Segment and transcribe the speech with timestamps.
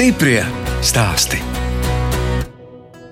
[0.00, 0.40] Stiprie
[0.80, 1.36] stāsti.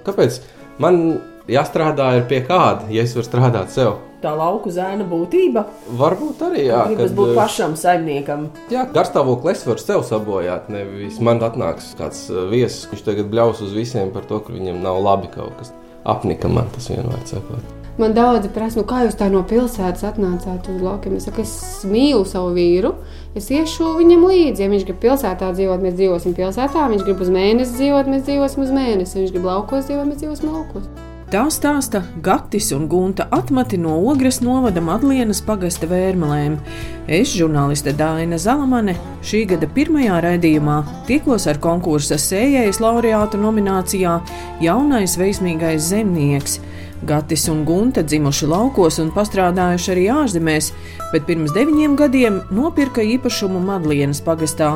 [0.06, 0.38] Kāpēc
[0.80, 3.90] man jāstrādā ir pie kāda, ja es varu strādāt sev?
[4.22, 5.66] Tā lauku zēna būtība.
[6.00, 8.48] Varbūt arī jā, Gribas būt pašam saimniekam.
[8.72, 10.72] Jā, garstāvokli es varu sev sabojāt.
[10.72, 14.80] Nevis man atnāks kāds uh, viesis, kurš tagad bļaus uz visiem par to, ka viņam
[14.80, 15.76] nav labi kaut kas.
[16.08, 17.77] Apnika man tas vienmēr sakot.
[17.98, 21.16] Man daudzi prasa, nu, kā jūs tā no pilsētas atnācāt uz laukiem.
[21.18, 22.92] Es saku, es mīlu savu vīru.
[23.34, 24.62] Es iešu viņam līdzi.
[24.62, 26.86] Ja viņš grib pilsētā dzīvot, mēs dzīvosim pilsētā.
[26.94, 29.18] Viņš grib uz mēnesi dzīvot, mēs dzīvosim uz mēnesi.
[29.18, 30.86] Viņš grib laukos dzīvot, mēs dzīvosim laukos.
[31.28, 36.54] Tā stāsta Gatis un Gunta atmati no Ogres novada Madlienas pagasta vērmelēm.
[37.04, 38.94] Es, žurnāliste Dāna Zalamane,
[39.26, 40.78] šī gada pirmajā raidījumā
[41.10, 44.14] tikos ar konkursa sējējas laureātu nominācijā
[44.64, 46.60] Jaunais veiksmīgais zemnieks.
[47.06, 50.72] Gatis un Gunta dzimuši laukos un pastrādājuši arī ārzemēs,
[51.12, 54.72] bet pirms deviņiem gadiem nopirka īpašumu Madlienas pagastā.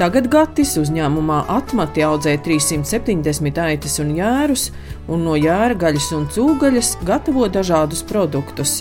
[0.00, 4.70] Tagad Gatis uzņēmumā atmati audzē 370 aitas un jērus,
[5.12, 8.78] un no jēra gaļas un cūgaļas gatavo dažādus produktus.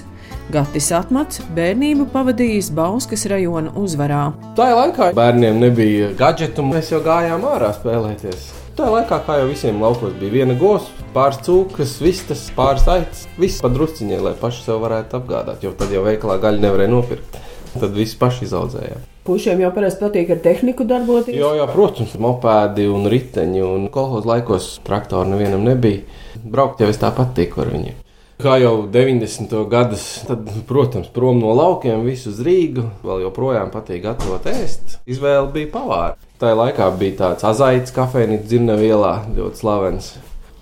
[0.49, 4.29] Gatis atmats bērnību pavadījis Bauskas rajona uzvarā.
[4.55, 8.47] Tajā laikā bērniem nebija gadgetu, mēs jau gājām ārā spēlēties.
[8.79, 13.27] Tajā laikā, kā jau visiem laukos, bija viena gosa, pāris cūkas, vistas, pāris aitas.
[13.39, 17.39] Viss padrusciņai, lai paši sev varētu apgādāt, jo tad jau veikalā gaļu nevarēja nopirkt.
[17.75, 19.05] Tad viss paši izaudzējām.
[19.29, 21.35] Pušiem jau parasti patīk ar tehniku darboties.
[21.37, 23.61] Jā, jā, protams, mopēdi un riteņi.
[23.61, 26.01] Un kolekcijas laikos traktoru nevienam nebija.
[26.41, 27.99] Braukt jau es tāpat tiku ar viņiem.
[28.39, 29.51] Kā jau 90.
[29.67, 32.85] gados, tad, protams, prom no laukiem, visu uz Rīgu.
[33.03, 34.95] Vēl joprojām patīk gatavot ēst.
[35.11, 36.15] Izvēle bija pavāra.
[36.39, 40.13] Tajā laikā bija tāds azaits kafejnīca dzirnavu ielā, ļoti slavens.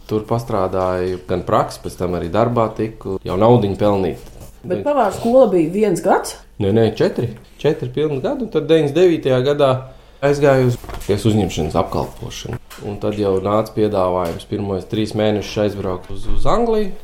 [0.08, 4.30] Tur pastrādāju gan praksi, pēc tam arī darbā tiku, jau naudiņu pelnīt.
[4.68, 6.38] Bet pavāra skola bija viens gads.
[6.64, 8.48] Nē, nē, četri, četri pilni gadi.
[8.48, 9.28] Un tad 99.
[9.46, 9.72] gadā
[10.24, 12.62] aizgāju uz tiesas uzņemšanas apkalpošanu.
[12.88, 16.96] Un tad jau nāca piedāvājums pirmos trīs mēnešus aizbraukt uz, uz Angliju.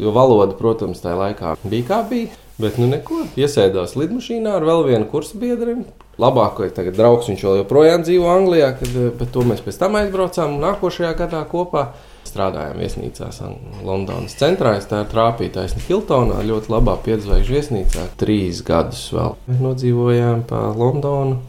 [0.00, 2.32] Jo valoda, protams, tajā laikā bija kā bija.
[2.58, 3.24] Bet, nu, neko.
[3.38, 5.80] Iesēdās lidmašīnā ar vēl vienu kursu biedru.
[6.22, 11.10] Labākais tagad draugs, viņš joprojām dzīvo Anglijā, kad, bet to mēs pēc tam aizbraucām nākošajā
[11.18, 11.88] gadā kopā.
[12.24, 13.40] Strādājām viesnīcās
[13.84, 14.74] Londonas centrā.
[14.78, 18.06] Es tā trāpīju taisni Hiltonā, ļoti labā piedzvaigžņu viesnīcā.
[18.20, 21.42] Trīs gadus vēl nodzīvojām pa Londonu.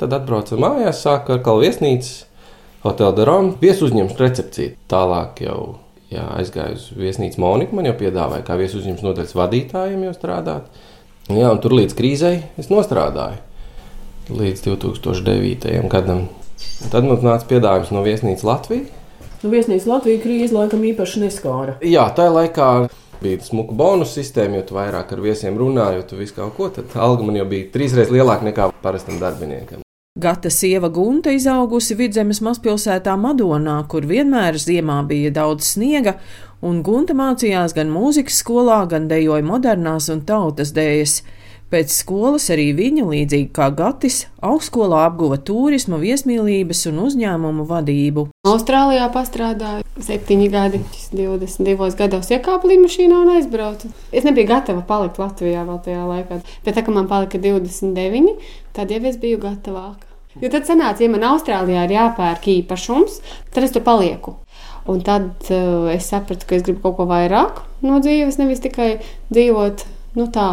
[0.00, 2.14] Tad atbraucam mājās, sāka ar kalnu viesnīcu,
[2.84, 4.74] Hotel de Rome, viesuzņemšanas recepciju.
[4.92, 5.58] Tālāk jau
[6.12, 7.78] jā, aizgāju uz viesnīcu Moniku.
[7.78, 10.82] Man jau piedāvāja, kā viesuzņemšanas nodaļas vadītājiem jau strādāt.
[11.30, 13.40] Jā, un tur līdz krīzei es nostrādāju.
[14.34, 15.78] Līdz 2009.
[15.92, 16.26] gadam.
[16.92, 18.92] Tad mums nāca piedāvājums no viesnīcas Latvijas.
[19.44, 21.74] Nu, viesnīca Latvija krīze laikam īpaši neskāra.
[21.84, 22.68] Jā, tajā laikā
[23.20, 26.70] bija smuka bonus sistēma, jo tu vairāk ar viesiem runāji, jo tu visu kaut ko,
[26.72, 29.82] tad alga man jau bija trīsreiz lielāka nekā parastam darbiniekam.
[30.16, 36.16] Gata sieva Gunta izaugusi vidzemes mazpilsētā Madonā, kur vienmēr ziemā bija daudz sniega,
[36.64, 41.18] un Gunta mācījās gan mūzikas skolā, gan dejoja modernās un tautas dēļas.
[41.74, 48.22] Pēc skolas arī viņa, līdzīgi kā Gatis, augstskolā apguva turisma, viesmīlības un uzņēmumu vadību.
[48.46, 50.78] Austrālijā pastrādāju septiņi gadi,
[51.18, 53.90] 22 gados iekāpu līnijā un aizbraucu.
[54.14, 58.36] Es nebiju gatava palikt Latvijā vēl tajā laikā, bet tā kā man palika 29,
[58.78, 60.06] tad jau es biju gatavāka.
[60.38, 63.18] Jo tad sanāca, ja man Austrālijā ir jāpērk īpašums,
[63.50, 64.36] tad es tur palieku.
[64.86, 68.92] Un tad uh, es sapratu, ka es gribu kaut ko vairāk no dzīves, nevis tikai
[69.34, 70.48] dzīvot Nu tā.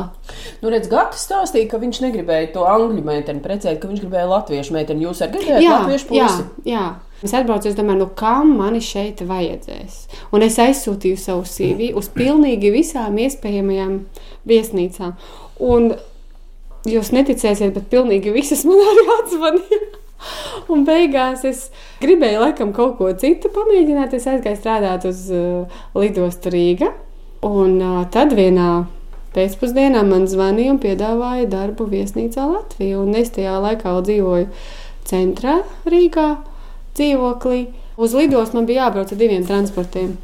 [0.63, 4.73] Nu, redz, Gatis stāstīja, ka viņš negribēja to angļu meiteni precēt, ka viņš gribēja latviešu
[4.73, 5.05] meiteni.
[5.05, 6.45] Jūs arī gribējāt jā, latviešu pusi?
[6.65, 6.85] Jā, jā.
[7.21, 9.97] Es atbraucu, es domāju, nu, kam man šeit vajadzēs.
[10.33, 13.99] Un es aizsūtīju savu CV uz pilnīgi visām iespējamajām
[14.49, 15.13] viesnīcām.
[15.61, 15.91] Un
[16.89, 19.81] jūs neticēsiet, bet pilnīgi visas man arī atzvanīja.
[20.73, 21.67] Un beigās es
[22.01, 24.17] gribēju laikam kaut ko citu pamēģināt.
[24.17, 26.89] Es aizgāju strādāt uz uh, lidostu Rīgā.
[27.45, 28.71] Un uh, tad vienā
[29.31, 32.99] Pēcpusdienā man zvanīja un piedāvāja darbu viesnīcā Latvijā.
[33.15, 34.49] Es tajā laikā dzīvoju
[35.07, 36.27] centrā Rīgā,
[36.97, 37.61] dzīvoklī.
[38.01, 40.17] Uz lidostu man bija jābrauc ar diviem transportiem.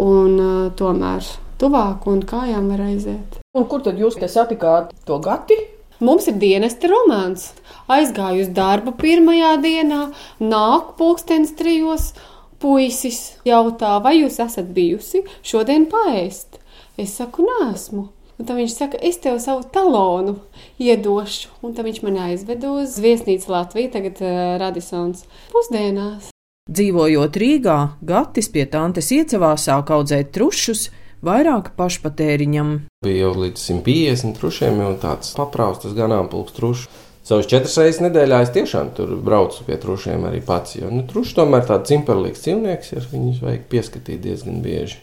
[0.00, 1.28] Un, uh, tomēr
[1.60, 3.36] tuvāk un kājām var aiziet.
[3.52, 5.58] Un kur tad jūs satikāt to gati?
[6.00, 7.50] Mums ir dienesta romāns.
[7.92, 10.00] Aizgāju uz darbu pirmajā dienā,
[10.40, 12.14] nāk pulkstenis trijos.
[12.62, 16.60] Puisis jautā, vai jūs esat bijusi šodien paēst?
[16.96, 18.08] Es saku, nē, esmu.
[18.40, 20.38] Un tad viņš saka, es tev savu talonu
[20.80, 21.52] iedošu.
[21.62, 26.32] Un tad viņš man aizved uz viesnīcu Latviju, tagad uh, Radisons pusdienās.
[26.72, 30.88] Dzīvojot Rīgā, Gatis pie tantes iecavā sāk audzēt trušus,
[31.26, 32.74] vairāk pašpatēriņam.
[33.04, 36.86] Bija jau līdz 150 trušiem, jau tāds papraustas ganāmpulks trušs.
[37.22, 40.74] Savus četras reizes nedēļā es tiešām tur braucu pie trušiem arī pats.
[40.80, 44.98] Jo nu, truši tomēr tāds cimperlīgs dzīvnieks, ir viņus vajag pieskatīt diezgan bieži.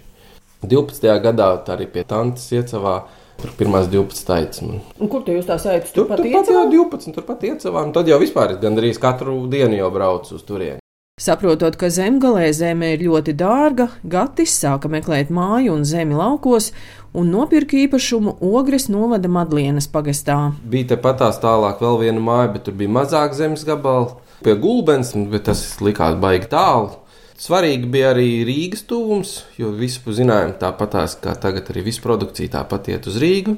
[0.68, 1.08] 12.
[1.24, 2.98] gadā arī pie tantes iecavā.
[3.40, 4.82] Tur pirmās 12 aicināja.
[5.00, 5.94] Kur tu jūs tā sēžat?
[5.96, 7.86] Tur pat jau 12, turpat iecavā.
[7.96, 10.84] Tad jau vispār gandrīz katru dienu jau braucu uz turieni.
[11.20, 16.70] Saprotot, ka zemgalē zeme ir ļoti dārga, Gatis sāka meklēt māju un zemi laukos
[17.12, 20.38] un nopirka īpašumu Ogres novada Madlienas pagastā.
[20.64, 24.16] Bija tepatās tālāk vēl viena māja, bet tur bija mazāk zemes gabala
[24.46, 26.96] pie gulbens, bet tas likās baigi tālu.
[27.40, 32.90] Svarīgi bija arī Rīgas tuvums, jo visu zinājām tāpatās, kā tagad arī visu produkciju tāpat
[32.92, 33.56] iet uz Rīgu.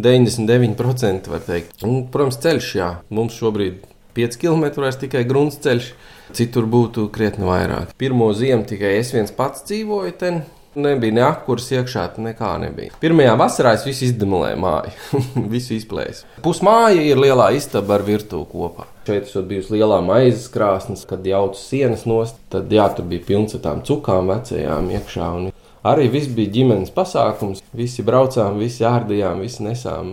[0.00, 1.84] 99% var teikt.
[1.86, 3.84] Un, protams, ceļš, jā, mums šobrīd
[4.16, 5.92] 5 km vairs tikai grunts ceļš.
[6.34, 7.94] Citur būtu krietni vairāk.
[7.98, 10.32] Pirmo ziemu tikai es viens pats dzīvoju te.
[10.78, 12.94] Nebija ne apkurs iekšā, nekā nebija.
[13.02, 15.22] Pirmajā vasarā es visu izdemolēju māju,
[15.54, 16.28] visu izplēsu.
[16.44, 18.86] Pusmāja ir lielā istaba ar virtuvi kopā.
[19.10, 23.56] Šeit esot bijusi lielā maizes krāsnes, kad jaucu sienas nost, tad jā, tur bija pilns
[23.56, 25.30] ar tām cukām vecajām iekšā.
[25.34, 25.48] Un
[25.90, 27.64] arī viss bija ģimenes pasākums.
[27.74, 30.12] Visi braucām, visi ārdījām, visi nesām.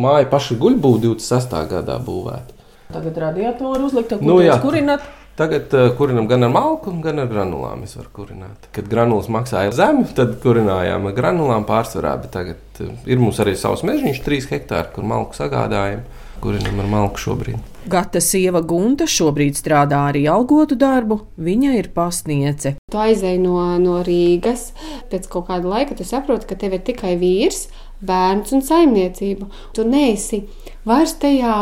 [0.00, 1.60] Māja paša guļbūva 26.
[1.74, 2.56] gadā būvēta.
[2.94, 5.04] Tagad radiatoru uzlikt, Nu, kurināt.
[5.36, 7.84] Tagad uh, kurinam gan ar malku, gan ar granulām.
[7.84, 8.70] Es varu kurināt.
[8.72, 12.16] Kad granulas maksāja zemi, tad kurinājām ar granulām pārsvarā.
[12.24, 16.06] Bet tagad uh, ir mums arī savs mežģīns, 3 hektāri, kur malku sagādājam.
[16.40, 17.75] Kurinam ar malku šobrīd.
[17.86, 22.72] Gata sieva Gunta šobrīd strādā arī algotu darbu, viņa ir pasniece.
[22.90, 24.72] Tu aizēji no, no Rīgas,
[25.12, 27.68] pēc kaut kāda laika tu saproti, ka tev ir tikai vīrs,
[28.02, 29.46] bērns un saimniecība.
[29.78, 30.42] Tu neesi
[30.88, 31.54] vairs tajā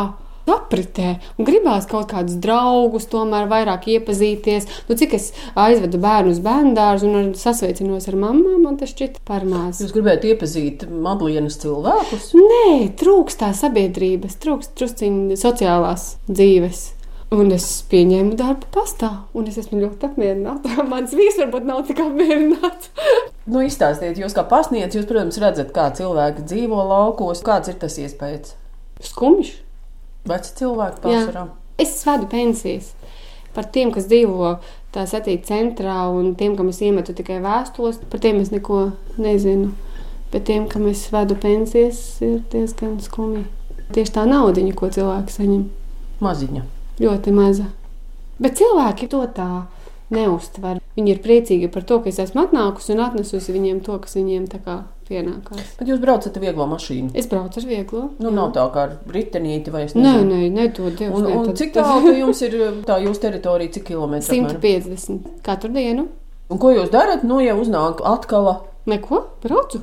[0.51, 1.15] apritē.
[1.39, 4.67] Un gribās kaut kādus draugus, tomēr vairāk iepazīties.
[4.89, 9.21] Nu, cik es aizvedu bērnu uz bērnu dārzu un sasveicinos ar mammu, man tas šķiet
[9.27, 9.81] par maz.
[9.83, 12.33] Jūs gribētu iepazīt Madlienas cilvēkus?
[12.37, 16.85] Nē, trūkst tā sabiedrības, trūkst trusciņa sociālās dzīves.
[17.33, 20.75] Un es pieņēmu darbu pastā, un es esmu ļoti apmierināta.
[20.91, 22.91] Mans vīrs varbūt nav tik apmierināts.
[23.51, 27.41] nu, izstāstiet, jūs kā pasniedzējs, jūs, protams, redzat, kā cilvēki dzīvo laukos.
[27.45, 28.53] Kāds ir tas iespējas?
[29.03, 29.55] Skumjš.
[30.25, 31.47] Veci cilvēki pārsvarā.
[31.81, 32.93] Es vedu pensijas
[33.55, 34.55] par tiem, kas dzīvo
[34.95, 38.89] tā satīta centrā, un tiem, kam es iemetu tikai vēstules, par tiem es neko
[39.21, 39.71] nezinu.
[40.33, 43.45] Bet tiem, kam es vedu pensijas, ir diezgan skumji.
[43.95, 45.63] Tieši tā naudiņa, ko cilvēki saņem,
[46.25, 46.63] Maziņa.
[46.99, 47.69] ļoti maza.
[48.41, 49.49] Bet cilvēki to tā
[50.11, 50.81] neuztver.
[50.97, 54.47] Viņi ir priecīgi par to, ka es esmu atnākusi un atnesusi viņiem to, kas viņiem
[54.51, 54.77] tā kā
[55.09, 55.75] pienākās.
[55.79, 57.11] Bet jūs braucat ar vieglo mašīnu.
[57.15, 58.03] Es braucu ar vieglo.
[58.19, 60.31] Nu, nav tā kā ar ritenīti vai es Nē, nezinu.
[60.31, 61.15] nē, nē, to Dievs.
[61.15, 64.39] Un, nē, un tad- cik tālu jums ir tā jūsu teritorija, cik kilometri?
[64.39, 64.59] apmēram?
[64.61, 66.07] 150 katru dienu.
[66.49, 67.23] Un ko jūs darat?
[67.23, 68.65] Nu, ja uznāk atkal.
[68.85, 69.81] Neko, braucu.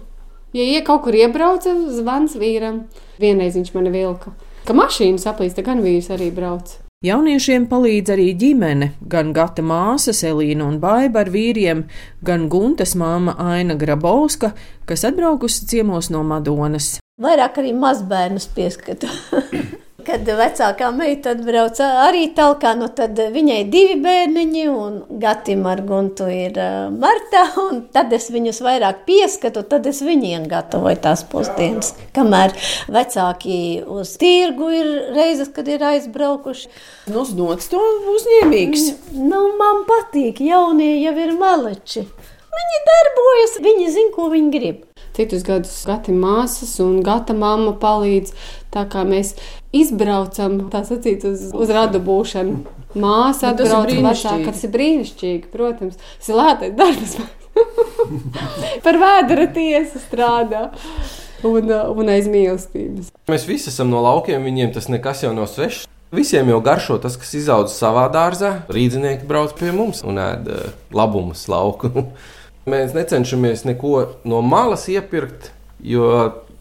[0.53, 2.85] Ja ie kaut kur iebrauca, zvans vīram.
[3.19, 4.31] Vienreiz viņš mani vilka.
[4.65, 6.77] Ka mašīna saplīsta, gan vīrs arī brauc.
[7.03, 11.81] Jauniešiem palīdz arī ģimene, gan gata māsa Selīna un Baiba ar vīriem,
[12.23, 14.53] gan Guntas māma Aina Grabovska,
[14.87, 17.01] kas atbraukusi ciemos no Madonas.
[17.19, 19.11] Vairāk arī mazbērnus pieskatu.
[20.13, 26.27] Kad vecākā meita atbrauca arī tālāk, nu tad viņai divi bērniņi, un Gatim ar Guntu
[26.29, 31.95] ir uh, Marta, un tad es viņus vairāk pieskatu, tad es viņiem gatavoju tās pusdienas.
[32.13, 32.53] Kamēr
[32.93, 33.57] vecāki
[33.89, 36.69] uz tirgu ir reizes, kad ir aizbraukuši.
[37.09, 37.81] Nu, znots to
[38.13, 39.17] uzņēmīgs.
[39.17, 42.05] Nu, man patīk, jaunie jau ir maleči.
[42.53, 44.89] Viņi darbojas, viņi zina, ko viņi grib.
[45.13, 48.33] Citus gadus gata māsas un gata mamma palīdz.
[48.73, 49.35] Tā kā mēs
[49.77, 52.63] izbraucam, tā sacīt, uz, uz radu būšanu.
[52.97, 54.49] Māsa Nu, atbrauc vecāka.
[54.49, 56.01] Tas ir brīnišķīgi, protams.
[56.19, 57.17] Tas ir lētais darbs.
[58.85, 60.71] Par vēdera tiesu strādā.
[61.45, 63.11] Un, un aiz mīlestības.
[63.29, 65.89] Mēs visi esam no laukiem, viņiem tas nekas jau nav svešs.
[66.13, 68.53] Visiem jau garšo tas, kas izaudzis savā dārzā.
[68.73, 71.91] Rīznieki brauc pie mums un ēd eh, labumus lauku.
[72.73, 75.51] Mēs necenšamies neko no malas iepirkt,
[75.83, 76.07] jo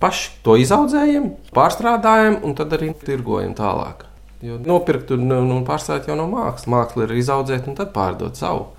[0.01, 4.07] paši to izaudzējam, pārstrādājam un tad arī tirgojam tālāk.
[4.41, 6.69] Jo nopirkt un, un un pārstrādāt jau no mākslas.
[6.73, 8.71] Māksla ir izaudzēt un tad pārdot savu.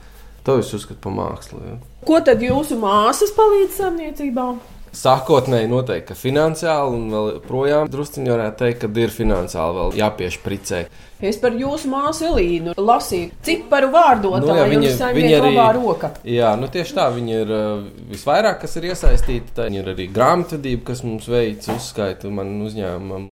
[0.43, 1.61] To es uzskatu par mākslu.
[1.63, 1.77] Ja.
[2.07, 4.47] Ko tad jūsu māsas palīdz saimniecībā?
[4.93, 10.81] Sākotnēji noteikti, ka finansiāli, un vēl projām druskuļi varētu teikt, ka ir finansiāli vēl jāpiešpricē.
[11.23, 15.55] Es par jūsu māsu Elīnu lasīju ciparu vārdotāju, Nu jā, viņa- viņa, viņa viņa arī-
[15.57, 16.11] labā roka.
[16.29, 17.83] Jā, nu tieši tā, viņa ir uh,
[18.13, 19.55] visvairāk, kas ir iesaistīta.
[19.57, 23.29] Tā ir arī grāmatvedība, kas mums veids uzskaitu man uzņēmumam.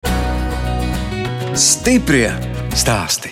[1.55, 2.33] Stiprie
[2.75, 3.31] stāsti.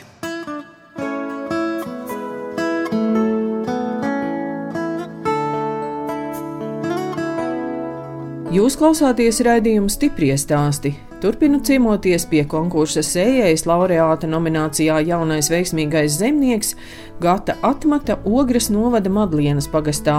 [8.53, 10.91] Jūs klausāties raidījumu stipri stāstī.
[11.23, 16.75] Turpinu ciemoties pie konkursa sējējas laureāta nominācijā jaunais veiksmīgais zemnieks
[17.23, 20.19] Gata Atmata Ogres novada Madlienas pagastā.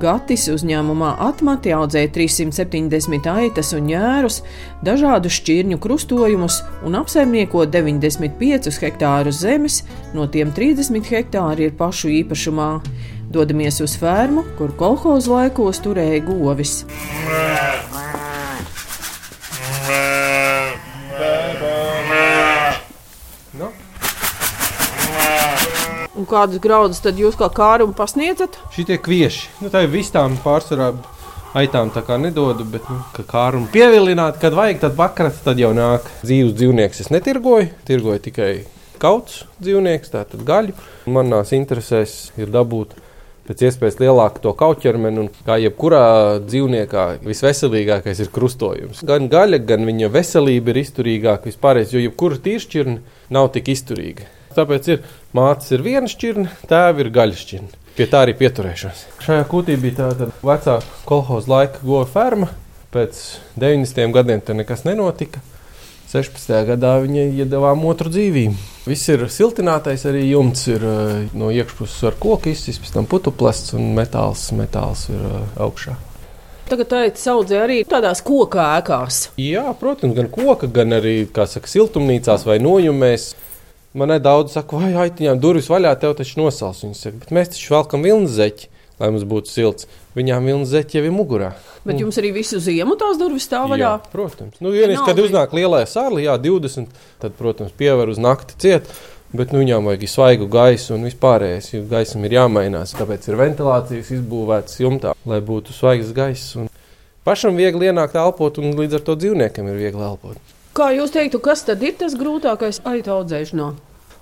[0.00, 4.40] Gatis uzņēmumā atmati audzēja 370 aitas un ņērus,
[4.80, 9.82] dažādus šķirņu krustojumus un apsaimnieko 95 hektārus zemes,
[10.16, 12.72] no tiem 30 hektāri ir pašu īpašumā.
[13.30, 16.80] Dodamies uz fermu, kur kolhozu laikos turēja govis.
[26.18, 28.58] Un kādus graudus tad jūs kā kārumu pasniedzat?
[28.74, 30.90] Šitie kvieši, nu, tā ir vistām pārsvarā.
[31.54, 35.70] Aitām tā kā nedodu, bet, nu, kā kārumu pievilināt, kad vajag, tad vakarā tad jau
[35.74, 37.04] nāk dzīves dzīvnieks.
[37.06, 38.50] Es netirgoju, tirgoju tikai
[38.98, 40.74] kauts dzīvnieks, tātad gaļu.
[41.06, 42.98] Manās interesēs ir dabūt
[43.48, 46.02] pēc iespējas lielāku to kauķermeni, kā jebkurā
[46.44, 49.04] dzīvniekā visveselīgākais ir krustojums.
[49.06, 53.00] Gan gaļa, gan viņa veselība ir izturīgāka vispārējais, jo jebkura tīršķirne
[53.36, 54.28] nav tik izturīga.
[54.56, 55.04] Tāpēc ir
[55.36, 57.76] mātes ir viena šķirne, tēva ir gaļa šķirne.
[57.94, 59.04] Pie tā arī pieturēšos.
[59.22, 62.50] Šajā kūtī bija tāda vecā kolhoza laika goja ferma.
[62.90, 63.18] Pēc
[63.60, 65.42] 90 gadiem tur nekas nenotika.
[66.10, 66.50] 16.
[66.66, 68.56] gadā viņai iedavām otru dzīvību.
[68.90, 73.76] Viss ir siltinātais, arī jumts ir eh, no iekšpuses ar koku izsis, pēc tam putuplasts
[73.78, 75.94] un metāls, metāls ir eh, augšā.
[76.70, 79.20] Tagad tā ir audzē arī tādās koku ēkās.
[79.38, 83.30] Jā, protams, gan koka, gan arī saka, siltumnīcās vai nojumēs.
[83.94, 86.82] Man nedaudz saka, vai aitiņām durvis vaļā, tev taču nosals.
[86.86, 89.88] Viņi saka, bet mēs taču velkam vilnas zeķi, lai mums būtu silts.
[90.16, 91.54] Viņām vilnas zeķi jau ir mugurā.
[91.86, 93.86] Bet jums arī visu ziemu tās durvis stāv vaļā?
[93.86, 94.58] Jā, protams.
[94.60, 96.90] Nu, vienīgais, kad uznāk lielā sārlī, jā, 20,
[97.22, 98.90] tad, protams, pievar uz nakti ciet.
[99.30, 101.70] Bet nu, viņām vajag svaigu gaisu un vispārējais.
[101.88, 102.96] Gaisam ir jāmainās.
[102.98, 106.56] Tāpēc ir ventilācijas izbūvētas jumtā, lai būtu svaigs gaiss.
[107.24, 110.40] Pašam viegli ienākt elpot, un līdz ar to dzīvniekam ir viegli elpot.
[110.74, 113.70] Kā jūs teiktu, kas tad ir tas grūtākais aitu audzēšanā?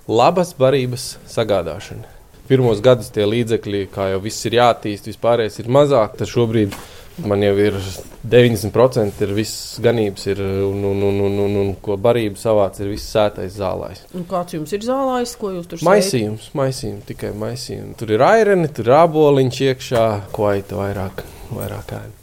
[0.09, 2.18] Labas barības sagādāšana.
[2.49, 6.15] Pirmos gadus tie līdzekļi, kā jau viss ir jāattīst, vispārējais ir mazāk.
[6.17, 6.73] Tad šobrīd
[7.29, 7.75] man jau ir
[8.29, 12.91] 90% ir viss ganības, ir, un, un, un, un, un, un ko barība savāc, ir
[12.93, 14.05] viss sētais zālājs.
[14.17, 16.49] Un kāds jums ir zālājs, ko jūs tur maisījums?
[16.57, 17.97] Maisījums, tikai maisījums.
[17.99, 22.15] Tur ir aireni, tur ir āboliņš iekšā, ko aita vairāk, vairāk ēna.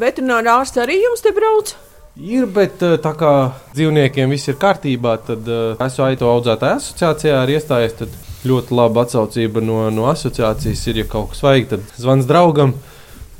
[0.00, 1.72] Veterinārā ārsts arī jums te brauc?
[2.16, 3.32] Ir, bet eh, tā kā
[3.74, 7.96] dzīvniekiem viss ir kārtībā, tad uh, esmu aitu audzētāju asociācijā arī iestājies.
[7.98, 8.14] Tad
[8.48, 12.74] ļoti laba atsaucība no, no asociācijas ir, ja kaut kas vajag, tad zvans draugam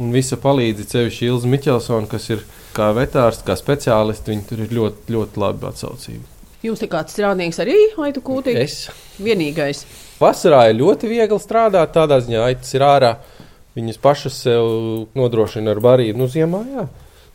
[0.03, 2.43] un visa palīdzi sevišķi Ilza Miķelsona, kas ir
[2.77, 4.29] kā vetārs, kā speciālists.
[4.29, 6.35] Viņi tur ir ļoti, ļoti labi atsaucība.
[6.67, 8.57] Jums te kāds strādnieks arī aitu kūtī?
[8.59, 8.87] Es.
[9.23, 9.85] Vienīgais.
[10.21, 13.17] Vasarā ir ļoti viegli strādāt, tādā ziņā aitas ir ārā.
[13.77, 14.71] Viņas pašas sev
[15.17, 16.19] nodrošina ar barību.
[16.21, 16.87] Nu, ziemā, jā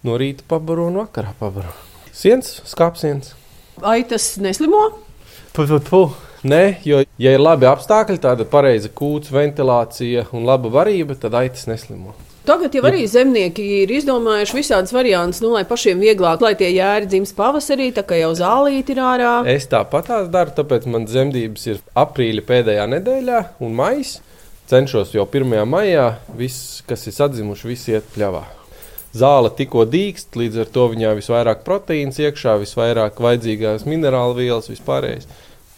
[0.04, 1.72] no rīta pabaro un vakarā pabaro.
[2.16, 3.36] Siens, skāpsiens.
[3.82, 4.82] Vai tas neslimo?
[5.54, 6.18] Puh, puh, puh.
[6.42, 11.68] Nē, jo, ja ir labi apstākļi, tāda pareiza kūts, ventilācija un laba varība, tad aitas
[11.70, 12.16] neslimo.
[12.42, 17.06] Tagad jau arī zemnieki ir izdomājuši visādus variantus, nu, lai pašiem vieglāk, lai tie jēri
[17.12, 19.34] dzimst pavasarī, tā kā jau zālīti ir ārā.
[19.46, 24.26] Es tāpat tās daru, tāpēc man zemdības ir aprīļa pēdējā nedēļā un maijā.
[24.72, 25.62] Cenšos jau 1.
[25.68, 26.08] maijā,
[26.40, 28.42] viss, kas ir atzimuši, visi iet pļavā
[29.12, 35.28] zāle tikko dīkst, līdz ar to viņā visvairāk proteīns iekšā, visvairāk vajadzīgās minerālu vielas, vispārējais.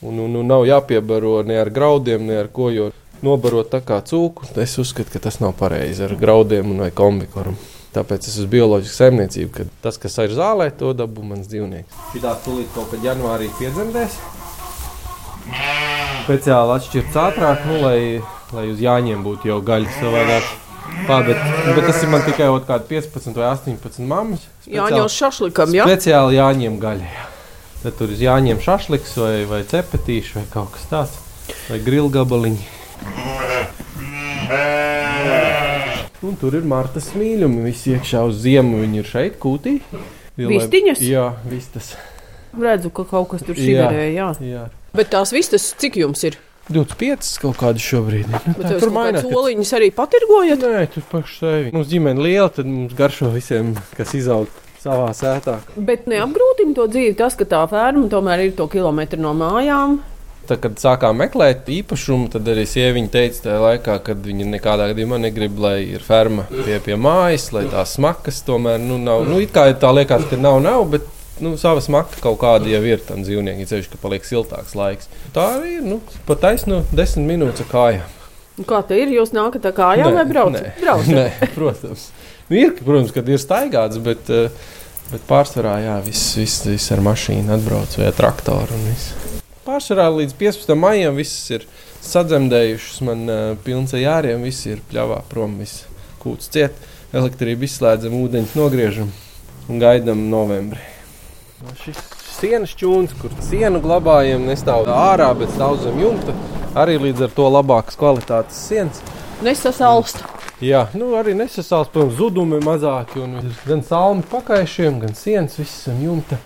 [0.03, 2.89] Un, un, un nav jāpiebaro ne ar graudiem, ne ar ko, jo
[3.23, 7.55] nobarot tā kā cūku, es uzskatu, ka tas nav pareizi ar graudiem vai kombikoru.
[7.93, 11.99] Tāpēc es esmu bioloģiski saimniecība, ka tas, kas ir zālē, to dabū mans dzīvnieks.
[12.11, 14.17] Šī tā tūlīt kaut kad janvārī piedzemdēs.
[16.23, 17.97] Speciāli atšķirts ātrāk, nu, lai,
[18.55, 20.49] lai uz jāņem būtu jau gaļa savādāk.
[21.07, 21.45] Tā, bet,
[21.75, 24.47] bet tas ir man tikai kaut kādi 15 vai 18 mammas.
[24.65, 25.85] Jā, jau šašlikam, jā.
[25.87, 27.13] Speciāli jāņem gaļa.
[27.13, 27.29] Jā.
[27.83, 31.17] Tad tur ir jāņem šašliks vai, vai cepetīši vai kaut kas tāds.
[31.67, 32.61] Vai grilgabaliņi.
[36.23, 37.65] Un tur ir Marta smīļumi.
[37.65, 39.75] Visi iekšā uz ziemu viņi ir šeit, kūtī.
[40.39, 41.03] Vistiņas?
[41.03, 41.91] Jā, vistas.
[42.55, 44.31] Redzu, ka kaut kas tur šigarēja, jā.
[44.47, 44.63] jā.
[44.95, 46.39] Bet tās vistas, cik jums ir?
[46.71, 48.31] 25 kaut kādu šobrīd.
[48.31, 49.27] Nu, tā, tur mainās.
[49.27, 50.63] Soliņus arī patirgojat?
[50.63, 51.71] Nē, tur pašu sevi.
[51.75, 55.59] Mums ģimene liela, tad mums garšo visiem, kas izaug savā sētā.
[55.75, 60.01] Bet neapgrūtina to dzīvi tas, ka tā ferma tomēr ir to kilometru no mājām.
[60.43, 65.21] Tad, kad sākām meklēt īpašumu, tad arī sieviete teica, tajā laikā, kad viņa nekādā gadījumā
[65.23, 69.23] negrib, lai ir ferma pie, pie mājas, lai tās smakas tomēr nu, nav.
[69.29, 71.07] Nu, it kā tā liekas, ka nav, nav, bet
[71.39, 75.07] nu, sava smaka kaut kāda jau ir tam dzīvniekam, ceļš, ka paliek siltāks laiks.
[75.35, 78.19] Tā arī ir nu, pat taisno desmit minūtes kājām.
[78.67, 79.15] Kā tā ir?
[79.15, 80.59] Jūs nākat ar kājām vai braucat?
[80.59, 81.15] Nē, braucat.
[81.15, 82.09] nē, protams.
[82.49, 84.49] Nu, ir, protams, kad ir staigāts, bet uh,
[85.11, 88.79] Bet pārsvarā, jā, viss, viss, viss ar mašīnu atbrauc vai traktoru.
[89.61, 90.73] Pārsvarā līdz 15.
[90.79, 91.67] maijam viss ir
[92.03, 95.85] sadzemdējušas, man uh, pilns ar jāriem, viss ir pļāvā prom, viss
[96.23, 96.81] kūts ciet,
[97.13, 99.13] elektrību izslēdzam, ūdeņus nogriežam
[99.69, 100.81] un gaidām novembrī.
[101.61, 101.99] No šis
[102.39, 106.35] sienas čūns, kur sienu glabājam, nestāv ārā, bet stāv zem jumta,
[106.79, 109.03] arī līdz ar to labākas kvalitātes sienas.
[109.45, 110.25] Nesasalst.
[110.63, 113.23] Jā, nu arī nesasāls, protams, zudumi mazāki.
[113.67, 116.39] Gan salmi pakaišiem, gan sienas, viss zem jumta.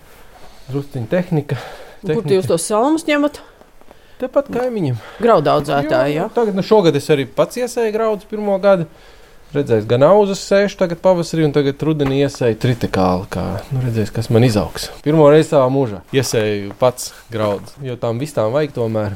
[0.72, 1.60] Drusciņa tehnika.
[2.04, 3.40] Kur jūs tos salmus ņemat?
[4.18, 4.98] Tepat kaimiņam.
[5.22, 6.26] Graudaudzētāji, jā.
[6.34, 8.88] Tagad, nu, šogad es arī pats iesēju graudus pirmo gadu.
[9.54, 13.30] Redzēs, gan auzas sēž tagad pavasarī, un tagad rudenī iesēju tritikāli.
[13.32, 14.90] Kā, nu, redzēs, kas man izaugs.
[15.06, 19.16] Pirmo reizi savā mūžā iesēju pats graudus, jo tām vistām vajag tomēr.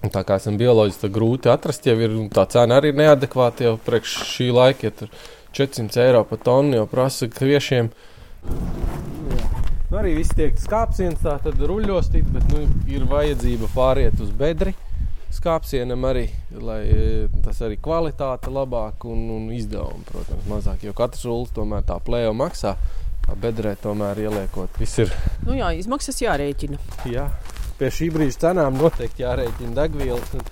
[0.00, 3.66] Un tā kā esam bioloģiski, tad grūti atrast, jau ir tā cena arī ir neadekvāta
[3.66, 4.88] jau priekš šī laika.
[4.88, 5.10] Ja tur
[5.56, 7.90] 400 eiro par tonu jau prasa kviešiem.
[9.90, 14.76] Nu, arī viss tiek skāpsienas, tā tad ruļostīt, bet nu, ir vajadzība pāriet uz bedri.
[15.34, 16.24] Skāpsienam arī,
[16.58, 17.02] lai e,
[17.44, 20.86] tas arī kvalitāte labāk un, un izdevumi, protams, mazāk.
[20.86, 22.76] Jo katrs rullis tomēr tā plēja maksā.
[23.26, 25.12] Tā bedrē tomēr ieliekot, viss ir.
[25.46, 26.78] Nu jā, izmaksas jārēķina.
[27.10, 27.28] Jā,
[27.80, 30.44] pie šī brīža cenām noteikti jārēķina degvielas un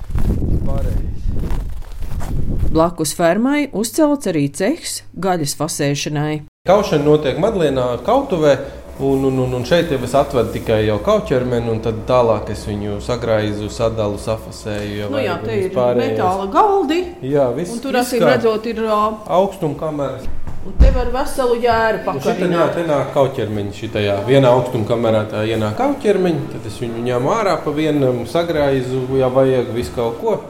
[0.64, 1.28] pārējais.
[2.72, 6.34] Blakus fermai uzcelts arī cehs gaļas fasēšanai.
[6.68, 8.56] Kaušana notiek Madlīnā, Kautuvē.
[8.98, 12.64] Un, un, un, un šeit jau es atvedu tikai jau kauķermeni, un tad tālāk es
[12.66, 14.96] viņu sagraizu, sadalu, safasēju.
[15.04, 16.16] Ja Nu jā, un ir vispārējais.
[16.16, 16.98] metāla galdi.
[17.22, 18.98] Jā, viss Un tur acīm redzot, ir ā,
[19.38, 20.26] augstuma kameras.
[20.66, 22.52] Un te var veselu jēru pakarināt.
[22.58, 23.72] jā, te nāk kauķermeņi.
[23.78, 29.04] Šitajā vienā augstuma kamerā tā ienāk kauķermeņi, tad es viņu ņemu ārā pa vienam, sagraizu,
[29.18, 30.40] ja vajag visu kaut ko.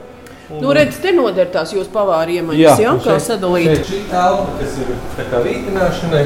[0.51, 3.67] Un- Nu, redz, te noder tās jūsu pavāri iemaņas, jā, un kā sadalīt.
[3.77, 6.23] šeit Šī telpa, kas ir tā kā vītināšanai,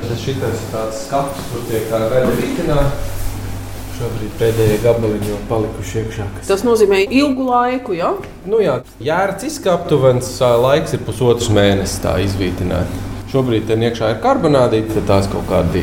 [0.00, 3.12] tad šis ir tāds skats, kur tiek tā gaļa vītināta.
[3.96, 6.24] Šobrīd pēdējie gabaliņi jau palikuši iekšā.
[6.38, 6.48] Kas...
[6.48, 8.10] Tas nozīmē ilgu laiku, jā?
[8.44, 12.86] Nu jā, jārts izskaptuvens laiks ir pusotrs mēnesis tā izvītināt.
[13.36, 15.82] Šobrīd ten iekšā ir karbonādīte, tad tās kaut kādi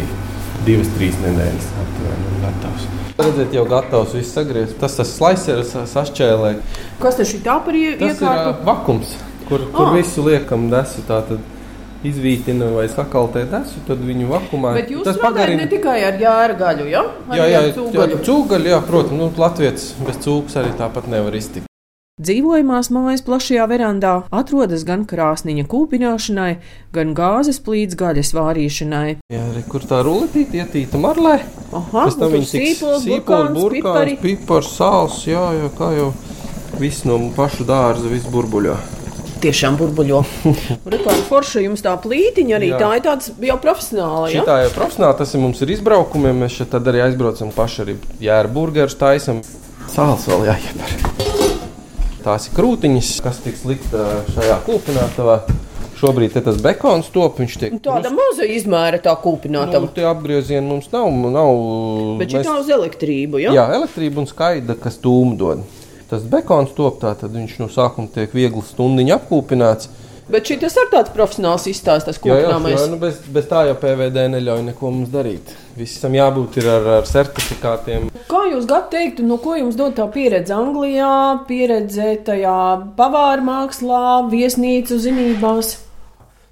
[0.66, 2.88] divas, trīs nedēļas aptuveni gatavs.
[3.20, 4.80] Redzēt, jau gatavs viss sagriezt.
[4.82, 6.56] Tas tas sliceris sašķēlē.
[7.04, 8.56] Kas tas ir tā par ie- Tas ir iekārtu?
[8.56, 9.12] ā, vakums,
[9.48, 9.94] kur, kur Ah.
[9.94, 11.04] visu liekam desu.
[11.08, 11.38] Tātad
[12.04, 14.74] izvītina vai sakaltē desu, tad viņu vakumā.
[14.74, 17.04] Bet jūs Tas strādājat ne tikai ar jēra gaļu, jā?
[17.30, 18.18] Arī Jā, jā, ar jā, cūgaļu.
[18.26, 21.68] cūgaļi, jā, protams, nu, Latvijas bez cūkas arī tāpat nevar iztikt.
[22.22, 26.52] Dzīvojamās mājas plašajā verandā atrodas gan krāsniņa kūpināšanai,
[26.94, 29.08] gan gāzes plīts gaļas vārīšanai.
[29.34, 31.40] Jā, arī kur tā ruletīte ietīta marlē.
[31.74, 36.12] Aha, Pēc tam tiks sīpols, burkāns, burkāns, pipars, sāls, jā, jā, kā jau
[36.78, 38.78] viss no paša dārza, viss burbuļo.
[39.42, 40.22] Tiešām burbuļo.
[40.94, 42.84] Reklāma forša jums tā plītiņa arī Jā.
[42.86, 44.46] tā ir tāds jau profesionāla, jā?
[44.46, 47.98] Šitā jau profesionāli, tas ir mums ir izbraukumiem, mēs šeit tad arī aizbraucam paši arī
[48.30, 49.42] jēra burgerus taisam.
[49.98, 51.23] Sāls vēl jāieper.
[52.24, 55.42] Tās ir krūtiņas, kas tiks likt ā, šajā kūpinātavā.
[56.00, 59.80] Šobrīd tas bekons top, viņš tiek Tāda maza izmēra tā kūpināta.
[59.84, 61.12] Nu, tie apgriezieni mums nav.
[61.32, 61.52] nav
[62.20, 63.54] Bet šī tā uz elektrību, jā?
[63.56, 65.64] Jā, elektrība un skaidra, kas tūmu dod.
[66.12, 69.92] Tas bekons top, tā, tad viņš no sākuma tiek viegli stundiņa apkūpināts.
[70.32, 72.78] Bet šī tas ir tāds profesionāls izstāsts, kūpināmais.
[72.78, 75.52] jā, nu bez, bez tā jau PVD neļauj neko mums darīt.
[75.76, 78.08] Visam jābūt ar, ar certifikātiem.
[78.32, 82.60] Kā jūs gatavi teikt, no ko jums dod tā pieredze Anglijā, pieredze tajā
[82.98, 85.76] pavāra mākslā, viesnīcu zinībās?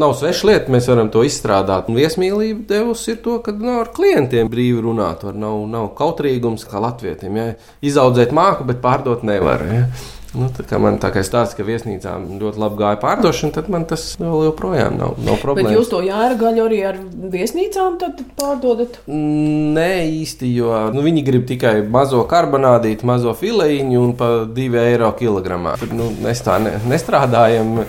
[0.01, 1.87] Nav sveša lieta, mēs varam to izstrādāt.
[1.91, 5.21] Un viesmīlība devusi ir to, ka nav ar klientiem brīvi runāt.
[5.27, 7.37] Var, nav, nav kautrīgums kā latvietiem.
[7.37, 7.51] Ja?
[7.85, 9.61] Izaudzēt māku, bet pārdot nevar.
[9.69, 9.83] Ja?
[10.31, 13.83] Nu, tā kā man tā kā stāsta, ka viesnīcām ļoti labi gāja pārdošana, tad man
[13.89, 15.73] tas vēl joprojām nav, nav Bet problēma.
[15.75, 16.99] jūs to jēra gaļu arī ar
[17.33, 17.97] viesnīcām
[18.39, 19.01] pārdodat?
[19.11, 19.89] Nē,
[20.21, 25.75] īsti, jo nu, viņi grib tikai mazo karbonādītu, mazo filējiņu un pa 2 eiro kilogramā.
[25.83, 27.81] Tad, nu, mēs tā ne, nestrādājam.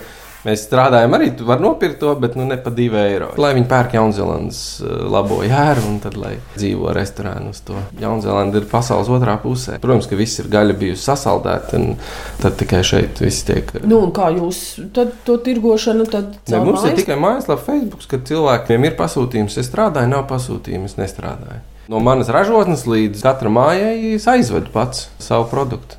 [0.43, 3.29] Mēs strādājam arī, tu vari nopirkt to, bet nu, ne par 2 eiro.
[3.39, 6.91] Lai viņi pērk Jaunzēlandes eh, labo jēru un tad lai dzīvo
[7.69, 7.79] to.
[8.03, 9.79] Jaunzēlanda ir pasaules otrā pusē.
[9.83, 11.95] Protams, ka viss ir gaļa bijusi sasaldēta, un
[12.43, 13.71] tad tikai šeit viss tiek.
[13.87, 17.01] Nu, un kā jūs tad to tirgošanu tad Ne, caur mums ir mājas?
[17.05, 19.61] tikai mājaslapa, Facebook, kad cilvēkiem ir pasūtījums.
[19.63, 21.63] Es strādāju, nav pasūtījums, es nestrādāju.
[21.93, 25.99] No manas ražotnes līdz katram mājai es aizvedu pats savu produktu.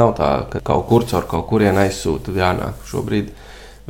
[0.00, 2.84] Nav tā, ka kaut kur caur kaut kurien aizsūta jānāk.
[2.88, 3.32] Šobrīd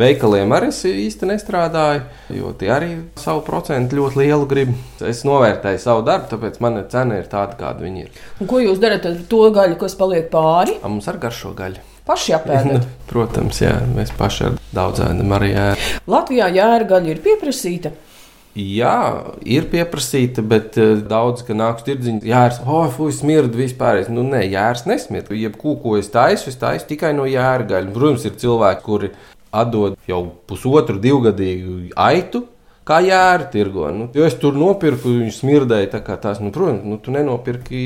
[0.01, 2.03] veikaliem arī es īsti nestrādāju,
[2.37, 4.75] jo tie arī savu procentu ļoti lielu grib.
[5.07, 8.21] Es novērtēju savu darbu, tāpēc mana cena ir tāda, kāda viņi ir.
[8.41, 10.79] Un ko jūs darat ar to gaļu, kas paliek pāri?
[10.81, 11.87] A, mums ar garšo gaļu.
[12.09, 12.87] Paši apēdat.
[13.11, 15.91] Protams, jā, mēs paši ar daudz ēdam arī ēdu.
[16.11, 17.93] Latvijā jēra gaļa ir pieprasīta.
[18.59, 24.03] Jā, ir pieprasīta, bet uh, daudz, ka nāks tirdziņš, jērs, oh, fuj, smird vispār.
[24.11, 25.31] Nu, nē, jērs nesmird.
[25.39, 27.93] Jebko, ko es taisu, es taisu tikai no jēra gaļas.
[27.95, 29.13] Protams, ir cilvēki, kuri
[29.51, 32.47] atdod jau pusotru, divgadīgu aitu.
[32.91, 33.85] Kā jēra tirgo.
[33.95, 35.91] Nu, jo es tur nopirku, viņš smirdēja.
[35.93, 37.83] Tā tās, nu, protams, nu, tu nenopirki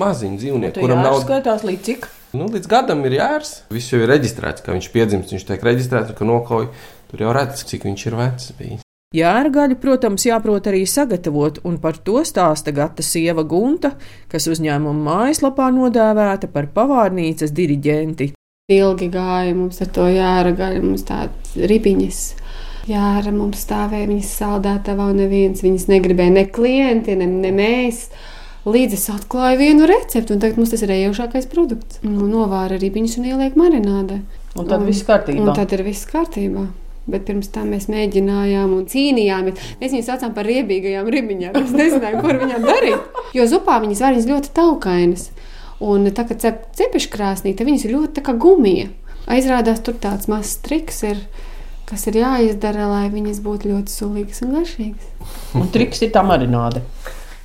[0.00, 1.20] maziņu dzīvnieku, kuram nav.
[1.22, 2.08] Skaitās līdz cik?
[2.34, 3.52] Nu, līdz gadam ir jērs.
[3.70, 6.70] Viss jau ir reģistrēts, ka viņš piedzimst, viņš tiek reģistrēts, ka nokauj.
[7.12, 8.52] Tur jau redz, cik viņš ir vecs.
[8.58, 8.86] Bijis.
[9.14, 13.96] Jēra gaļu, protams, jāprot arī sagatavot, un par to stāsta gata sieva Gunta,
[14.30, 18.30] kas uzņēmuma mājaslapā nodēvēta par pavārnīcas diriģenti.
[18.70, 22.20] Ilgi gāja mums ar to jēra gaļu, mums tādas ripiņas.
[22.90, 28.06] Jāra mums stāvēja viņas saldētavā, un neviens viņas negribēja, ne klienti, ne, ne mēs.
[28.68, 32.00] Līdz es atklāju vienu recepti, un tagad mums tas ir ejaušākais produkts.
[32.04, 34.20] Nu, novāra ripiņas un ieliek marinādē.
[34.54, 35.44] Un tad un, viss kārtībā.
[35.46, 36.66] Un tad ir viss kārtībā.
[37.10, 39.70] Bet pirms tam mēs mēģinājām un cīnījāmies.
[39.80, 41.56] Mēs viņus saucām par riebīgajām ribiņām.
[41.62, 43.22] Es nezināju, ko ar viņām darīt.
[43.34, 45.30] Jo zupā viņas var viņas ļoti taukainas.
[45.80, 48.90] Un tā kā cep, cepešķa krāsnī, tad viņas ir ļoti kā gumija.
[49.30, 51.00] Aizrādās tur tāds mazs triks.
[51.08, 51.22] Ir,
[51.88, 55.32] kas ir jāizdara, lai viņas būtu ļoti sulīgas un garšīgas.
[55.56, 56.84] Un triks ir tā marināde.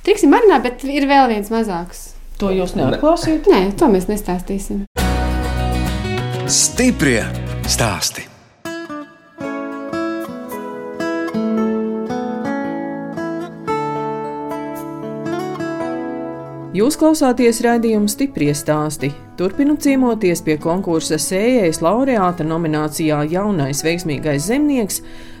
[0.06, 2.10] Triks ir marināde, bet ir vēl viens mazāks.
[2.36, 3.48] To jūs neatklāsiet?
[3.48, 4.84] Nē, to mēs nestāstīsim.
[6.46, 7.22] Stiprie
[7.64, 8.28] stāstī.
[16.76, 19.08] Jūs klausāties raidījuma stipri stāstī.
[19.38, 24.98] Turpinu ciemoties pie konkursa sējējas laureāta nominācijā Jaunais veiksmīgais zemnieks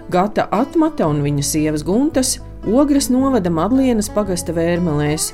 [0.08, 5.26] Gata Atmata un viņa sievas Guntas Ogres novada Madlienas pagasta vērmelēs.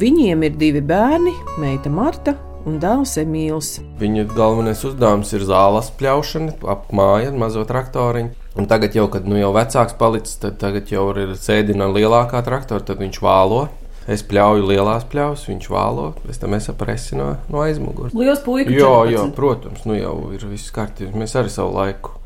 [0.00, 2.34] Viņiem ir divi bērni, meita Marta
[2.66, 3.76] un dēls Emīls.
[4.02, 8.34] Viņa galvenais uzdevums ir zāles pļaušana, apmāja mazo traktoriņu.
[8.58, 12.82] Un tagad, jau, kad nu jau vecāks palicis, tad tagad jau ir sēdina lielākā traktora,
[12.90, 13.68] tad viņš vālo
[14.10, 18.12] Es pļauju lielās pļaus, viņš vālo, pēc tam es apresi no, no aizmugures.
[18.12, 18.74] Lielas puikas.
[18.76, 21.14] Jā, jā, protams, nu jau ir viss kārtībā.
[21.22, 22.18] Mēs arī savu laiku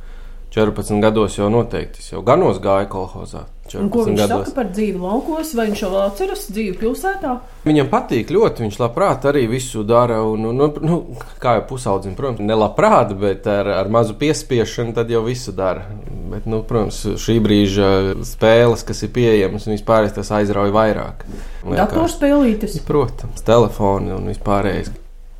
[0.54, 2.02] 14 gados jau noteikti.
[2.02, 3.44] Es jau ganos gāju kolhozā.
[3.68, 4.46] Ko viņš gados.
[4.46, 7.34] saka par dzīvi laukos, vai viņš jau atceras dzīvi pilsētā?
[7.68, 10.22] Viņam patīk ļoti, viņš labprāt arī visu dara.
[10.24, 10.98] Un, un, un, nu,
[11.42, 15.84] kā jau pusaudzim, protams, nelabprāt, bet ar, ar mazu piespiešanu tad jau visu dara.
[16.28, 17.88] Bet, nu, protams, šī brīža
[18.26, 21.24] spēles, kas ir pieejamas, un vispār tas aizrauja vairāk.
[21.64, 22.78] Datorspēlītes?
[22.88, 24.92] Protams, telefoni un vispārējais.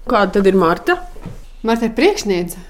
[0.08, 0.96] Kāda tad ir Marta?
[1.66, 2.60] Marta ir priekšniece.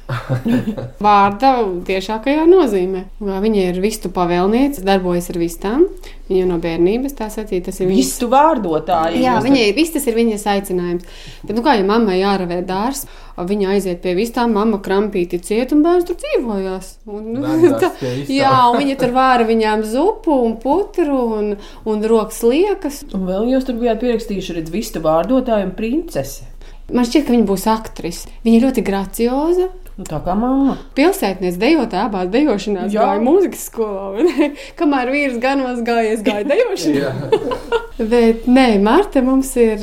[1.04, 1.50] Vārda
[1.84, 3.02] tiešākajā nozīmē.
[3.20, 5.84] Viņa ir vistu pavēlniece, darbojas ar vistām.
[6.28, 9.20] Viņa no bērnības tā sacīja, tas ir viņas vistu vārdotāja.
[9.20, 11.20] Jā, viņai ir vistas, ir viņas aicinājums.
[11.42, 13.04] Bet, nu, kā jau mammai jāravē dārs,
[13.36, 16.90] viņa aiziet pie vistām, mamma krampīti ciet un bērns tur dzīvojās.
[17.12, 17.30] Un,
[17.82, 17.92] tā,
[18.32, 21.56] jā, un viņa tur vāra viņām zupu un putru un,
[21.88, 23.04] un rokas liekas.
[23.12, 26.48] Un vēl jūs tur bijāt pierakstījuši redz vistu vārdotāju un princesi.
[26.88, 28.30] Man šķiet, ka viņa būs aktrise.
[28.46, 29.68] Viņa ir ļoti gracioza.
[29.98, 30.76] Nu, tā kā mamma.
[30.94, 33.02] Pilsētniece dejotāja abās dejošanās, Jā.
[33.02, 34.24] gāja mūzikas skolā.
[34.78, 37.30] Kamēr vīrs ganos gāja, es gāju dejošanā.
[38.12, 39.82] Bet nē, Marta mums ir,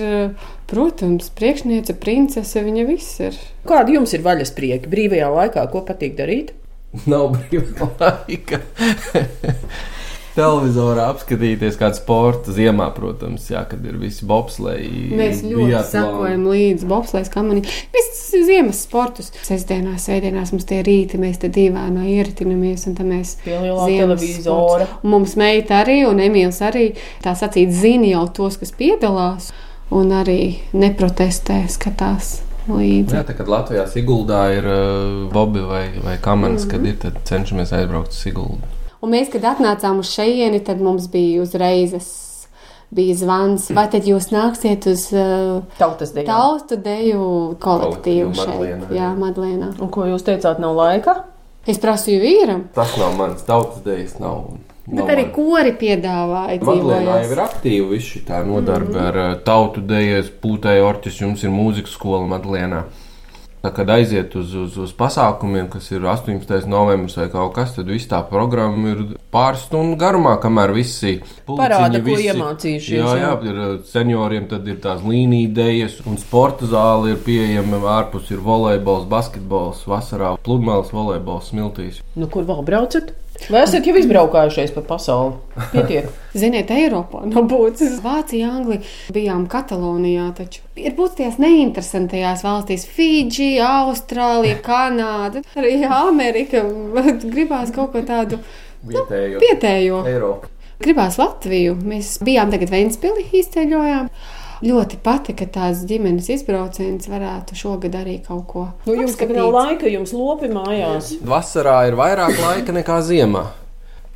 [0.72, 3.42] protams, priekšniece, princese, viņa viss ir.
[3.68, 6.56] Kādi jums ir vaļas prieki brīvajā laikā, ko patīk darīt?
[7.12, 8.62] Nav brīvā laika
[10.36, 15.10] televizorā apskatīties kādu sporta ziemā, protams, jā, kad ir visi bobsleji.
[15.16, 15.92] Mēs ļoti biatlon.
[15.92, 17.64] sakojam līdzi bobslejas kamanī.
[17.96, 19.32] Viss ziemas sportus.
[19.46, 24.90] Sestdienās, svētdienās mums tie rīti, mēs te divānā ieritinamies un tam mēs televizora.
[25.06, 26.90] Mums meita arī un Emīls arī
[27.24, 29.52] tā sacīt zina jau tos, kas piedalās
[29.96, 30.42] un arī
[30.76, 32.40] neprotestē, skatās.
[32.66, 33.14] Līdzi.
[33.14, 36.72] Jā, tā, kad Latvijā Siguldā ir uh, bobi vai, vai kamanas, mm -hmm.
[36.72, 38.75] kad ir, tad cenšamies aizbraukt uz Siguldu.
[39.06, 41.94] Un mēs, kad atnācām uz šejieni, tad mums bija uzreiz
[42.96, 47.24] bija zvans, vai tad jūs nāksiet uz uh, tautas deju, tautu deju
[47.62, 49.74] kolektīvu šeit, Jā, Madlēnā.
[49.84, 51.18] Un ko jūs teicāt, nav laika?
[51.68, 52.64] Es prasīju vīram.
[52.76, 54.56] Tas nav mans tautas dejas, nav.
[54.86, 55.32] Bet nav arī man.
[55.34, 56.60] kori piedāvāja.
[56.66, 59.08] Madlēnā jau ir aktīvi visi šī tā nodarbe mm -hmm.
[59.08, 62.84] ar uh, tautu dejas, pūtēju orķes, jums ir mūzikas skola Madlēnā.
[63.66, 66.68] Tā, kad aiziet uz, uz, uz pasākumiem, kas ir 18.
[66.70, 69.00] novembris vai kaut kas, tad viss tā programma ir
[69.34, 71.16] pāris stundu garumā, kamēr visi
[71.48, 73.00] parāda, ko iemācījušies.
[73.00, 78.30] Jā, jā, ir uh, senioriem tad ir tās līnijas, un sporta zāle ir pieejama ārpus
[78.30, 82.04] ir volejbols, basketbols, vasarā pludmales volejbols, smiltīs.
[82.14, 83.16] Nu, kur vēl braucat?
[83.52, 85.36] Vai esat jau izbraukājušies pa pasauli?
[85.74, 86.08] Pietiek.
[86.42, 88.00] Ziniet, Eiropā nav būtis.
[88.04, 88.82] Vācija, Anglija,
[89.16, 96.64] bijām Katalonijā, taču ir būt tajās neinteresantajās valstīs- Fidži, Austrālija, Kanāda, arī Amerika.
[97.26, 98.42] Gribās kaut ko tādu
[98.86, 99.38] vietējo.
[99.38, 100.02] Nu, vietējo.
[100.10, 100.52] Eiropu.
[100.84, 101.78] Gribās Latviju.
[101.88, 104.10] Mēs bijām tagad Vēnspili izceļojām.
[104.64, 108.64] Ļoti patika tās ģimenes izbrauciens, varētu šogad arī kaut ko.
[108.88, 111.16] Nu, jums tagad nav laika, jums lopi mājās.
[111.28, 113.50] Vasarā ir vairāk laika nekā ziemā,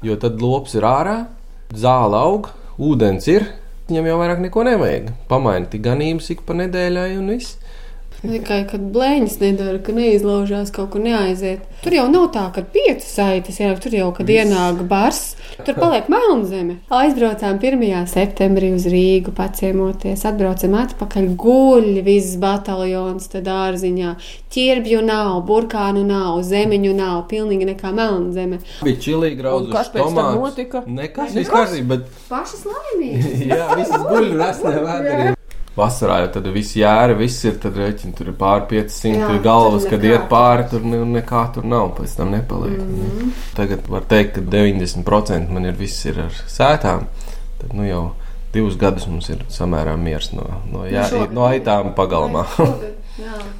[0.06, 1.18] jo tad lops ir ārā,
[1.76, 3.50] zāle aug, ūdens ir.
[3.90, 5.12] Viņam jau vairāk neko nevajag.
[5.28, 7.58] Pamainīt ganības ik pa nedēļai un viss.
[8.20, 11.62] Tikai, kad blēņas nedara, ka neizlaužās kaut kur neaiziet.
[11.80, 14.44] Tur jau nav tā, ka pieci saites, jā, tur jau, kad Viss.
[14.44, 15.22] ienāk bars,
[15.64, 16.76] tur paliek melna zeme.
[16.92, 17.86] Aizbraucām 1.
[18.12, 24.18] septembrī uz Rīgu, paciemoties, atbraucam atpakaļ, guļ viss bataljons, tad ārziņā.
[24.52, 28.60] Ķirbju nav, burkānu nav, zemeņu nav, pilnīgi nekā melna zeme.
[28.84, 29.72] Bija čilīgi graudu.
[29.72, 30.84] Kas pēc tam notika?
[30.92, 32.24] Nekas, viss kārtībā, bet...
[32.28, 33.44] Pašas laimīgas.
[33.54, 35.36] jā, visas guļ, rasnē vēderī.
[35.80, 39.88] Vasarā jau tad viss jēra, viss ir, tad reķini tur ir pāri 500 Jā, galvas,
[39.90, 42.80] kad iet pāri, tur ne, nekā tur nav, pēc tam nepaliek.
[42.80, 43.36] Mm -hmm.
[43.56, 47.08] Tagad var teikt, ka 90% man ir viss ir ar sētām,
[47.62, 48.12] tad nu jau
[48.54, 52.46] divus gadus mums ir samērā miers no, no, jā, nu no aitām pagalmā.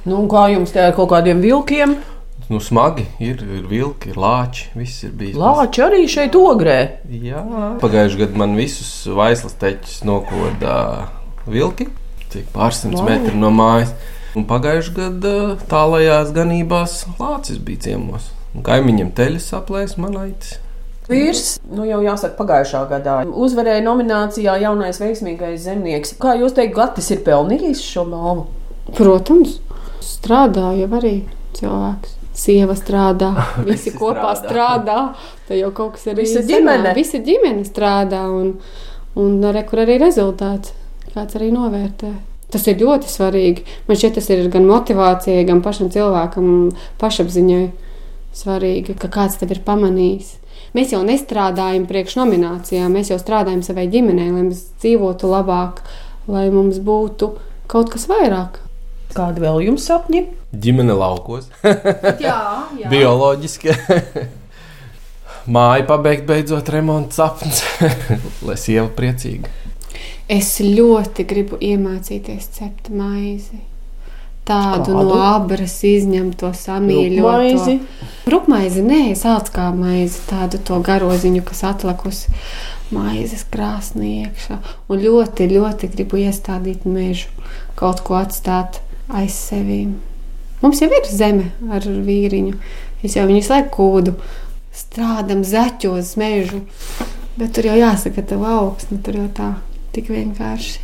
[0.04, 1.96] nu, kā jums ar kaut kādiem vilkiem?
[2.50, 4.72] Nu, smagi ir, ir vilki, ir lāči.
[4.74, 5.36] Viss ir bijis.
[5.38, 6.98] Lāči arī šeit ogrē.
[7.06, 7.44] Jā,
[7.78, 10.80] pagājušajā gadā man visus vaislas teķus nokodā
[11.46, 11.86] vilki
[12.32, 13.94] cik pārsimts metri no mājas.
[14.38, 15.36] Un pagājušajā gadā
[15.70, 18.30] tālākajās ganībās lācis bija ciemos.
[18.66, 20.58] Kaimiņam teļas aplēs manaitis.
[21.10, 26.14] Vīrs, nu jau jāsaka, pagājušā gadā uzvarēja nominācijā jaunais veiksmīgais zemnieks.
[26.22, 28.46] Kā jūs teikt, Gatis ir pelnījis šo balvu?
[28.94, 29.58] Protams,
[30.04, 31.16] strādāja arī
[31.58, 32.16] cilvēks.
[32.40, 33.32] Sieva strādā,
[33.66, 35.00] visi kopā strādā.
[35.48, 36.94] Tā jau kaut kas arī visa ģimene.
[36.94, 38.54] Visa ģimene strādā un,
[39.18, 40.76] un re, kur arī rezultāts
[41.14, 42.12] kāds arī novērtē.
[42.50, 43.64] Tas ir ļoti svarīgi.
[43.86, 47.64] Man šķiet, tas ir gan motivācijai, gan pašam cilvēkam, pašapziņai
[48.36, 50.34] svarīgi, ka kāds tev ir pamanījis.
[50.74, 55.80] Mēs jau nestrādājam priekš nominācijām, mēs jau strādājam savai ģimenei, lai mēs dzīvotu labāk,
[56.30, 57.32] lai mums būtu
[57.70, 58.60] kaut kas vairāk.
[59.14, 60.22] Kādi vēl jums sapņi?
[60.50, 61.48] Ģimene laukos.
[62.22, 62.38] jā,
[62.78, 62.90] jā.
[62.90, 63.74] Bioloģiski.
[65.54, 67.64] Māja pabeigt beidzot remonta sapnis,
[68.46, 69.50] lai sieva priecīga.
[70.30, 73.64] Es ļoti gribu iemācīties cept maizi.
[74.46, 75.06] Tādu Kādu?
[75.08, 77.76] no abras izņemto samīļotu.
[78.30, 82.30] Rupmaizi, nē, sāc kā maizi, tādu to garoziņu, kas atlikusi
[82.94, 84.58] maizes krāsnī iekšā.
[84.90, 87.30] Un ļoti, ļoti gribu iestādīt mežu,
[87.78, 89.96] kaut ko atstāt aiz sevīm.
[90.62, 92.54] Mums jau ir zeme ar vīriņu.
[93.06, 94.14] Es jau viņu laiku kūdu,
[94.76, 96.62] strādam zaķos mežu,
[97.38, 99.50] bet tur jau jāsagatavo augsne, tur jau tā
[99.94, 100.78] tik vienkārši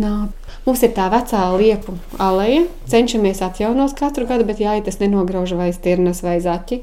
[0.00, 0.30] nav.
[0.64, 2.64] Mums ir tā vecā liepu aleja.
[2.90, 6.80] Cenšamies atjaunot katru gadu, bet jāiet tas nenograuž vai stirnas vai zaķi.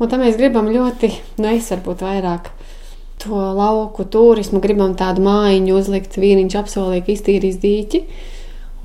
[0.00, 1.10] Un tam mēs gribam ļoti,
[1.40, 2.50] nu es varbūt vairāk
[3.22, 6.18] to lauku turismu, gribam tādu mājiņu uzlikt.
[6.20, 8.02] Vīriņš apsolīja, ka iztīrīs dīķi.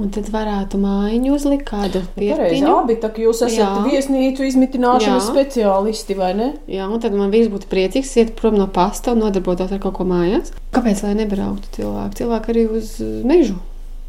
[0.01, 2.65] Un tad varētu mājiņu uzlikt kādu pierādījumu.
[2.65, 3.69] Jā, abi tā kā jūs esat jā.
[3.85, 5.33] viesnīcu izmitināšanas jā.
[5.35, 6.47] speciālisti, vai ne?
[6.71, 9.99] Jā, un tad man vīrs būtu priecīgs iet prom no pasta un nodarbotos ar kaut
[9.99, 10.55] ko mājās.
[10.73, 12.21] Kāpēc lai nebrauktu cilvēki?
[12.23, 12.95] Cilvēki arī uz
[13.27, 13.59] mežu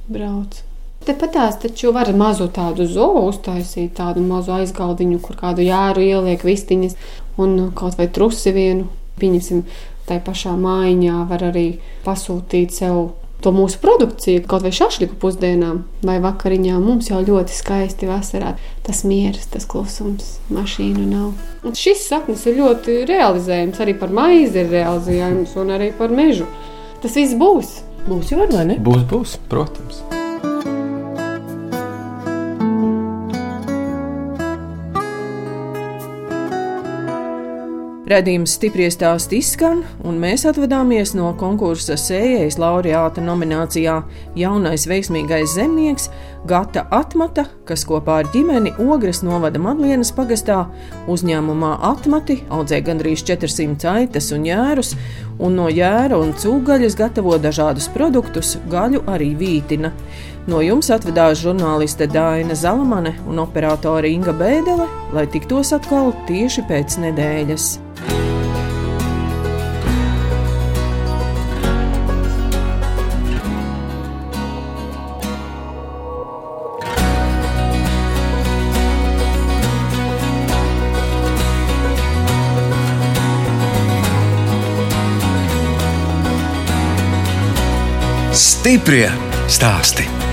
[0.08, 0.62] brauc.
[1.02, 6.44] Tepat tās taču var mazu tādu zoo uztaisīt, tādu mazu aizgaldiņu, kur kādu jāru ieliek
[6.46, 6.94] vistiņas
[7.42, 8.86] un kaut vai trusi vienu.
[9.18, 9.64] Pieņemsim,
[10.06, 11.66] tai pašā mājiņā var arī
[12.06, 13.10] pasūtīt sev
[13.42, 18.54] to mūsu produkciju, kaut vai šašliku pusdienām vai vakariņām, mums jau ļoti skaisti vasarā.
[18.86, 21.32] Tas miers, tas klusums, mašīnu nav.
[21.66, 26.48] Un šis sapnis ir ļoti realizējams, arī par maizi ir realizējams un arī par mežu.
[27.02, 27.80] Tas viss būs.
[28.08, 28.80] Būs jau vai ne?
[28.82, 30.02] Būs, būs, protams.
[38.12, 43.94] Redījums stipri stāst izskan, un mēs atvadāmies no konkursa sējējas laureāta nominācijā
[44.36, 46.10] Jaunais veiksmīgais zemnieks
[46.50, 50.64] Gata Atmata, kas kopā ar ģimeni Ogres novada Madlienas pagastā
[51.12, 54.94] uzņēmumā Atmati audzē gandrīz 400 aitas un jērus,
[55.42, 59.92] un no jēra un cūgaļas gatavo dažādus produktus, gaļu arī vītina.
[60.50, 66.98] No jums atvedās žurnāliste Dāna Zalamane un operātore Inga Bēdele, lai tiktos atkal tieši pēc
[67.06, 67.72] nedēļas.
[88.62, 89.08] Stiprie
[89.50, 90.31] stāsti.